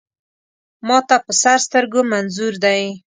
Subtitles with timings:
[0.87, 2.81] ما ته په سر سترګو منظور دی.